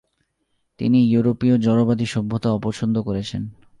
[0.79, 3.41] তিনি ইউরােপীয় জড়বাদী সভ্যতা অপছন্দ করেছেন।